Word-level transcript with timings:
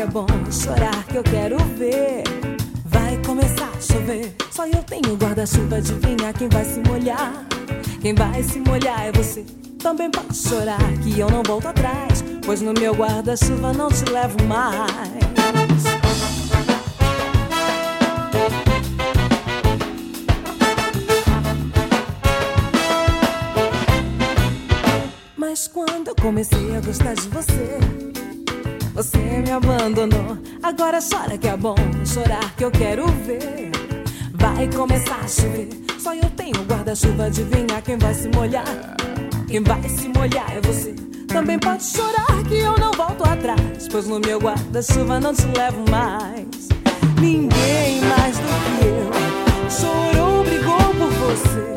que 0.00 0.04
é 0.04 0.06
bom 0.06 0.26
chorar 0.50 1.04
que 1.04 1.16
eu 1.16 1.22
quero 1.22 1.58
ver. 1.76 2.24
Vai 2.86 3.20
começar 3.22 3.68
a 3.68 3.80
chover, 3.80 4.34
só 4.50 4.66
eu 4.66 4.82
tenho 4.84 5.14
guarda-chuva, 5.14 5.76
adivinha 5.76 6.32
quem 6.32 6.48
vai 6.48 6.64
se 6.64 6.80
molhar. 6.80 7.44
Quem 8.00 8.14
vai 8.14 8.42
se 8.42 8.60
molhar 8.60 9.06
é 9.06 9.12
você. 9.12 9.44
Também 9.78 10.10
pode 10.10 10.34
chorar 10.34 10.80
que 11.02 11.20
eu 11.20 11.28
não 11.30 11.42
volto 11.42 11.68
atrás, 11.68 12.24
pois 12.46 12.62
no 12.62 12.72
meu 12.72 12.94
guarda-chuva 12.94 13.74
não 13.74 13.90
te 13.90 14.04
levo 14.10 14.42
mais. 14.44 14.90
Mas 25.36 25.68
quando 25.68 26.08
eu 26.08 26.14
comecei 26.14 26.74
a 26.74 26.80
gostar 26.80 27.14
de 27.14 27.28
você, 27.28 28.09
você 29.02 29.16
me 29.16 29.50
abandonou. 29.50 30.36
Agora 30.62 30.98
chora 31.00 31.38
que 31.38 31.48
é 31.48 31.56
bom, 31.56 31.74
chorar 32.04 32.54
que 32.54 32.64
eu 32.64 32.70
quero 32.70 33.06
ver. 33.06 33.70
Vai 34.34 34.68
começar 34.68 35.20
a 35.24 35.26
chover, 35.26 35.70
só 35.98 36.14
eu 36.14 36.28
tenho 36.36 36.62
guarda-chuva. 36.64 37.24
Adivinha 37.24 37.80
quem 37.82 37.96
vai 37.96 38.12
se 38.12 38.28
molhar? 38.28 38.96
Quem 39.48 39.62
vai 39.62 39.82
se 39.88 40.06
molhar 40.08 40.54
é 40.54 40.60
você. 40.60 40.94
Também 41.28 41.58
pode 41.58 41.82
chorar 41.82 42.44
que 42.46 42.58
eu 42.58 42.76
não 42.76 42.92
volto 42.92 43.24
atrás. 43.24 43.88
Pois 43.90 44.06
no 44.06 44.20
meu 44.20 44.38
guarda-chuva 44.38 45.18
não 45.18 45.32
te 45.32 45.46
levo 45.46 45.82
mais. 45.90 46.68
Ninguém 47.18 48.02
mais 48.02 48.36
do 48.36 48.48
que 48.76 48.84
eu 48.84 49.70
chorou, 49.70 50.44
brigou 50.44 50.76
por 50.76 51.10
você. 51.10 51.69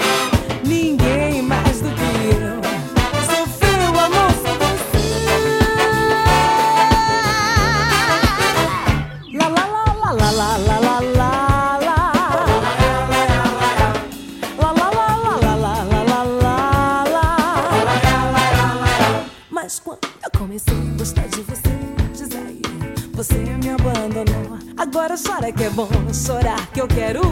Eu 26.84 26.88
quero 26.90 27.23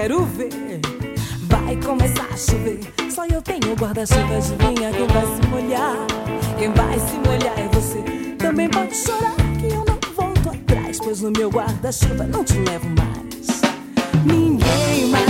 quero 0.00 0.24
ver. 0.24 0.80
Vai 1.42 1.76
começar 1.76 2.26
a 2.32 2.36
chover, 2.36 2.80
só 3.10 3.26
eu 3.26 3.42
tenho 3.42 3.74
guarda-chuva, 3.74 4.36
adivinha 4.36 4.90
quem 4.92 5.06
vai 5.06 5.26
se 5.26 5.46
molhar? 5.48 5.96
Quem 6.58 6.72
vai 6.72 6.98
se 6.98 7.16
molhar 7.16 7.58
é 7.58 7.68
você. 7.68 8.02
Também 8.38 8.70
pode 8.70 8.96
chorar 8.96 9.36
que 9.58 9.66
eu 9.66 9.84
não 9.84 9.98
volto 10.16 10.48
atrás, 10.48 10.98
pois 10.98 11.20
no 11.20 11.30
meu 11.32 11.50
guarda-chuva 11.50 12.24
não 12.24 12.42
te 12.42 12.54
levo 12.60 12.88
mais. 12.96 13.60
Ninguém 14.24 15.08
mais 15.10 15.29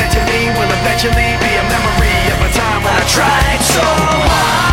Meant 0.00 0.12
to 0.12 0.24
me 0.32 0.48
will 0.56 0.72
eventually 0.80 1.36
be 1.44 1.52
a 1.60 1.64
memory 1.68 2.20
of 2.32 2.40
a 2.40 2.50
time 2.56 2.82
when 2.82 2.94
I 2.94 3.04
tried 3.04 3.60
so 3.60 3.82
hard 3.84 4.69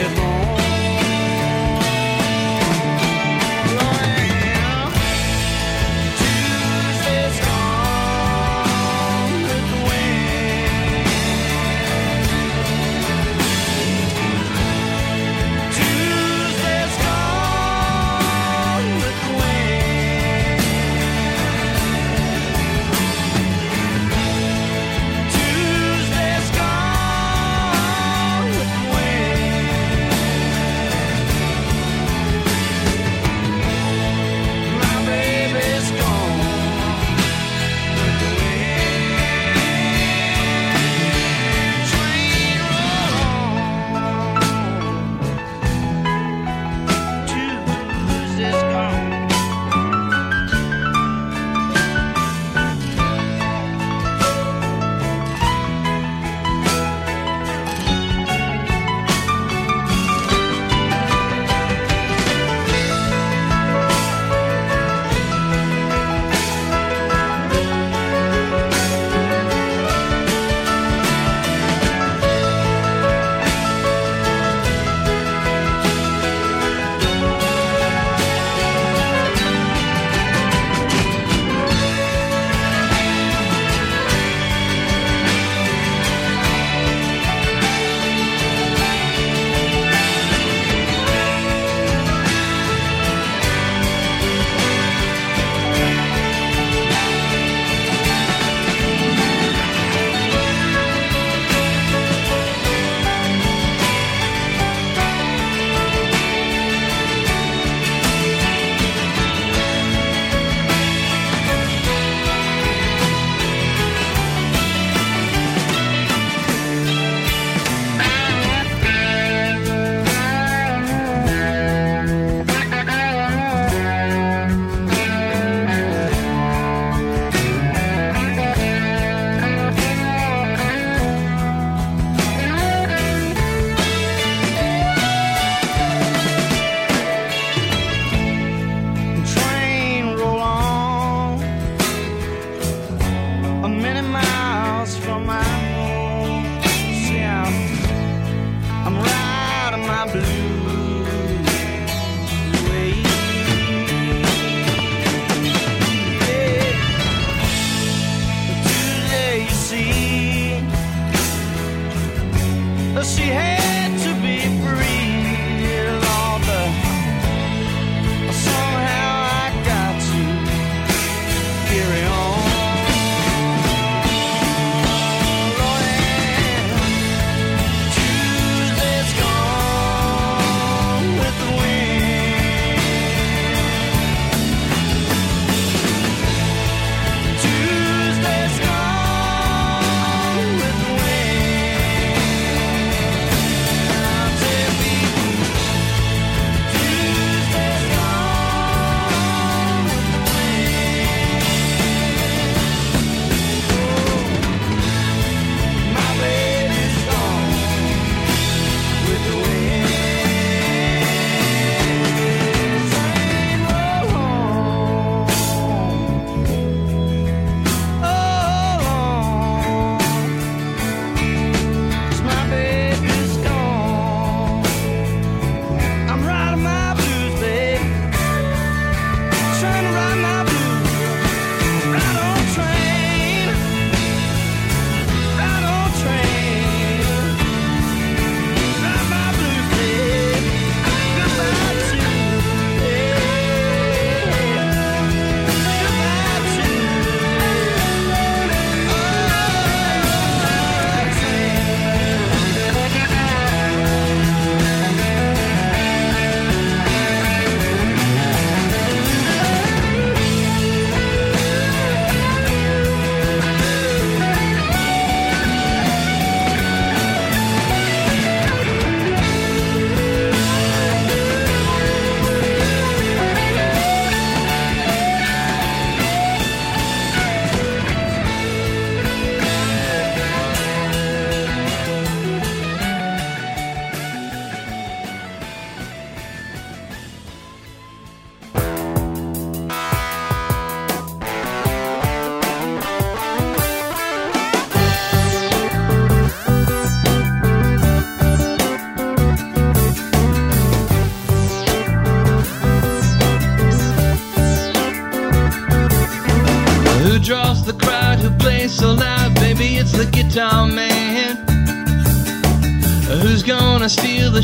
at 0.00 0.33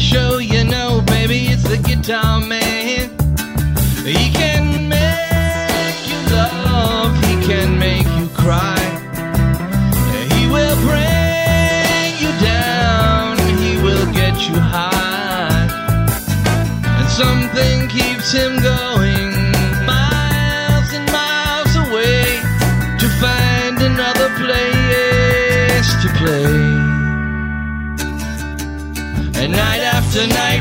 show, 0.01 0.39
you 0.39 0.65
know, 0.65 1.03
baby, 1.07 1.49
it's 1.53 1.63
the 1.63 1.77
guitar 1.77 2.41
man. 2.41 3.11
He 4.03 4.33
can 4.33 4.89
make 4.89 6.01
you 6.09 6.19
love, 6.35 7.13
he 7.27 7.35
can 7.47 7.79
make 7.79 8.09
you 8.19 8.27
cry. 8.29 8.81
He 10.33 10.47
will 10.49 10.77
bring 10.89 12.11
you 12.23 12.33
down, 12.41 13.37
he 13.63 13.77
will 13.83 14.07
get 14.13 14.35
you 14.49 14.57
high. 14.59 15.69
And 16.99 17.09
something 17.23 17.89
keeps 17.89 18.33
him 18.33 18.57
going 18.63 19.31
miles 19.85 20.91
and 20.97 21.07
miles 21.13 21.75
away 21.85 22.25
to 23.01 23.07
find 23.21 23.77
another 23.83 24.29
place 24.41 25.89
to 26.03 26.09
play. 26.19 26.60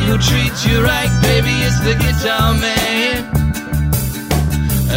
Who 0.09 0.17
treats 0.17 0.65
you 0.65 0.81
right, 0.81 1.11
baby, 1.21 1.53
is 1.69 1.79
the 1.81 1.93
guitar 1.93 2.53
man. 2.55 3.23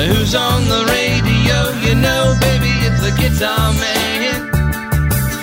Who's 0.08 0.34
on 0.34 0.64
the 0.64 0.82
radio, 0.88 1.58
you 1.84 1.94
know, 2.00 2.34
baby, 2.40 2.72
it's 2.86 3.02
the 3.02 3.12
guitar 3.20 3.74
man. 3.74 4.48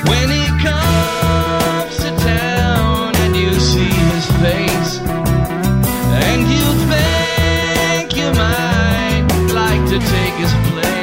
When 0.09 0.28
he 0.38 0.45
comes 0.65 1.97
to 2.03 2.09
town 2.26 3.15
and 3.17 3.36
you 3.36 3.53
see 3.59 3.93
his 4.13 4.26
face, 4.41 4.97
and 6.26 6.41
you 6.55 6.65
think 6.89 8.15
you 8.15 8.30
might 8.41 9.28
like 9.53 9.84
to 9.91 9.99
take 9.99 10.34
his 10.43 10.53
place. 10.72 10.99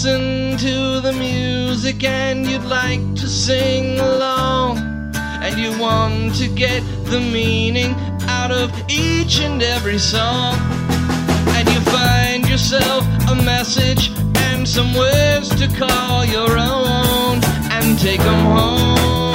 Listen 0.00 0.56
to 0.56 1.00
the 1.00 1.12
music 1.12 2.04
and 2.04 2.46
you'd 2.46 2.62
like 2.62 3.00
to 3.16 3.26
sing 3.26 3.98
along. 3.98 4.78
And 5.16 5.58
you 5.58 5.76
want 5.76 6.36
to 6.36 6.46
get 6.46 6.84
the 7.06 7.18
meaning 7.18 7.96
out 8.28 8.52
of 8.52 8.70
each 8.88 9.40
and 9.40 9.60
every 9.60 9.98
song. 9.98 10.54
And 11.56 11.68
you 11.68 11.80
find 11.80 12.48
yourself 12.48 13.02
a 13.28 13.34
message 13.34 14.12
and 14.36 14.68
some 14.68 14.94
words 14.94 15.48
to 15.56 15.66
call 15.66 16.24
your 16.24 16.56
own 16.56 17.40
and 17.72 17.98
take 17.98 18.20
them 18.20 18.44
home. 18.54 19.27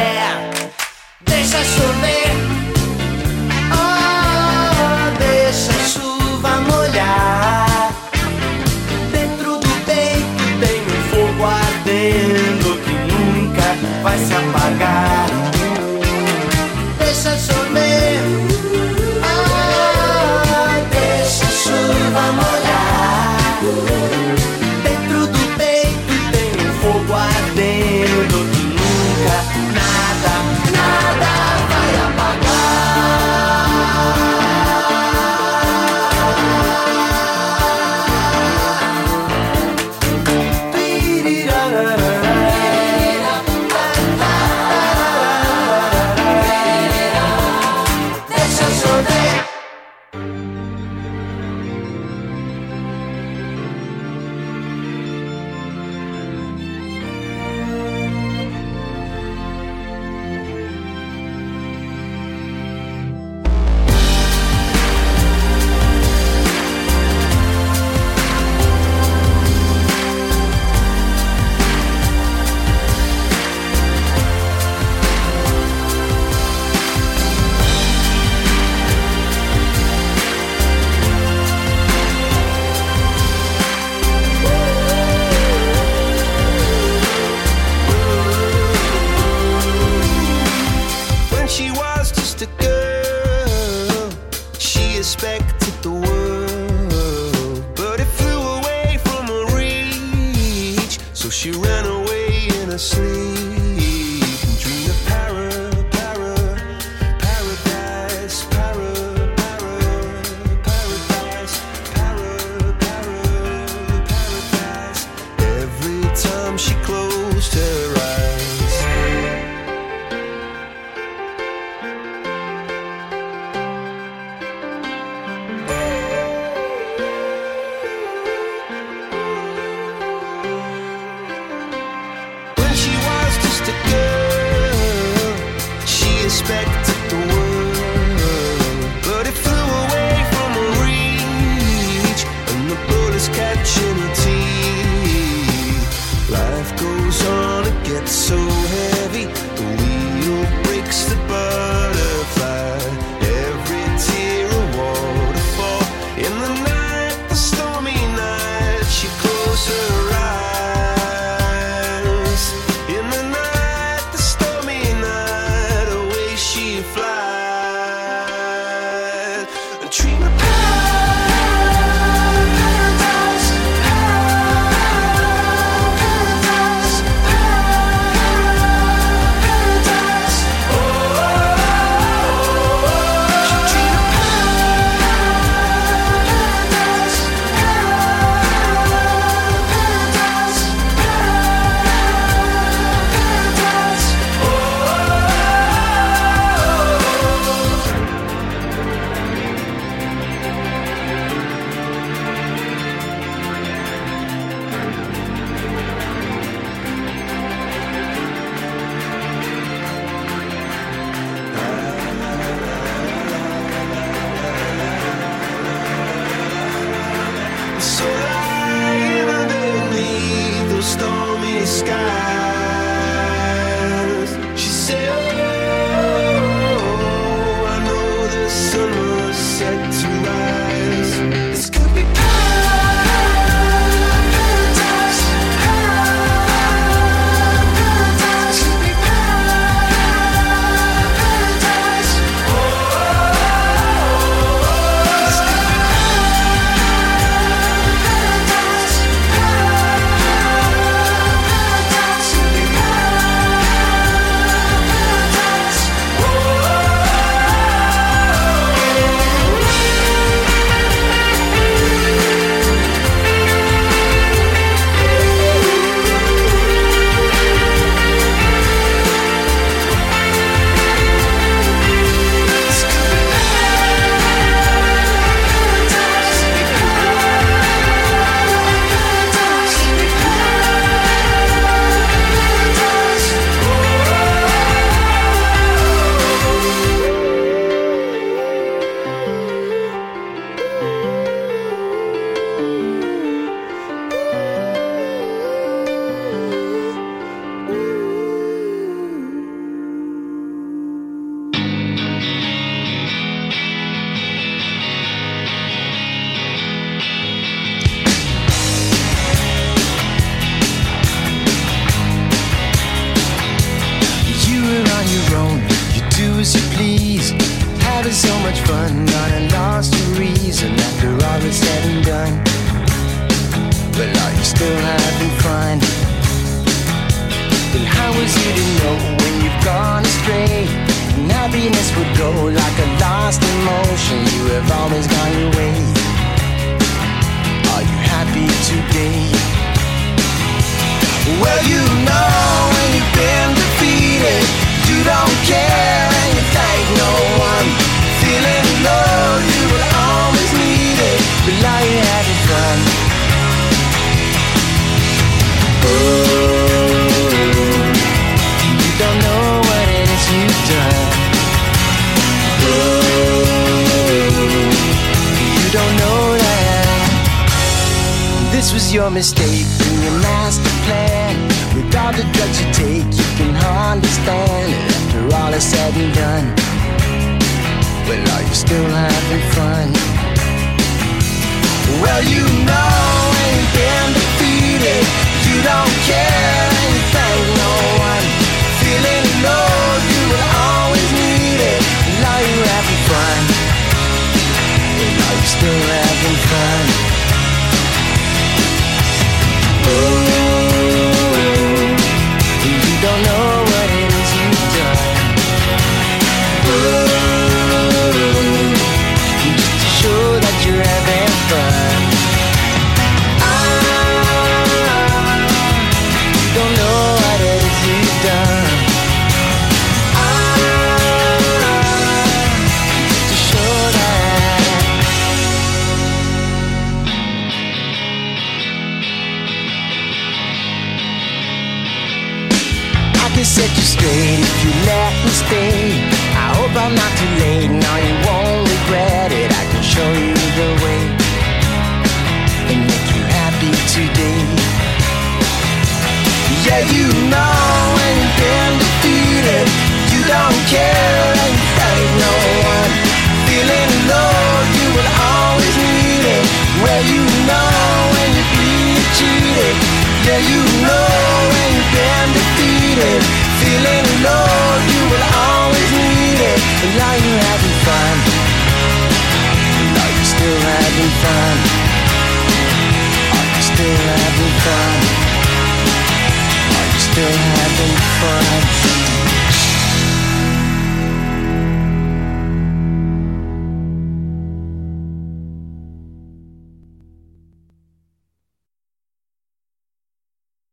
É, 0.00 0.70
deixa 1.26 1.62
chover. 1.64 2.49